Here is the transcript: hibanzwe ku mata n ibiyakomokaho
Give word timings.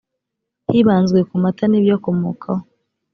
hibanzwe 0.71 1.19
ku 1.29 1.35
mata 1.43 1.63
n 1.67 1.73
ibiyakomokaho 1.77 2.63